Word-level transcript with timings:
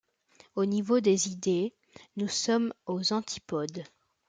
Au 0.55 0.65
niveau 0.65 0.99
des 0.99 1.27
idées 1.29 1.75
nous 2.17 2.27
sommes 2.27 2.73
aux 2.87 3.13
antipodes. 3.13 3.83